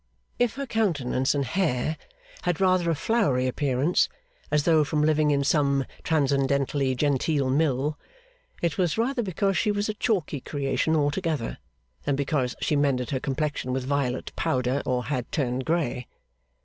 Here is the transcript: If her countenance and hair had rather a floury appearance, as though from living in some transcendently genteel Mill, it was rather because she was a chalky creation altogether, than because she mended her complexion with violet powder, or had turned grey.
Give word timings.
If 0.39 0.55
her 0.55 0.65
countenance 0.65 1.35
and 1.35 1.45
hair 1.45 1.95
had 2.41 2.59
rather 2.59 2.89
a 2.89 2.95
floury 2.95 3.45
appearance, 3.45 4.09
as 4.49 4.63
though 4.63 4.83
from 4.83 5.03
living 5.03 5.29
in 5.29 5.43
some 5.43 5.85
transcendently 6.01 6.95
genteel 6.95 7.51
Mill, 7.51 7.99
it 8.63 8.79
was 8.79 8.97
rather 8.97 9.21
because 9.21 9.59
she 9.59 9.69
was 9.71 9.89
a 9.89 9.93
chalky 9.93 10.39
creation 10.39 10.95
altogether, 10.95 11.59
than 12.05 12.15
because 12.15 12.55
she 12.61 12.75
mended 12.75 13.11
her 13.11 13.19
complexion 13.19 13.73
with 13.73 13.85
violet 13.85 14.31
powder, 14.35 14.81
or 14.87 15.05
had 15.05 15.31
turned 15.31 15.65
grey. 15.65 16.07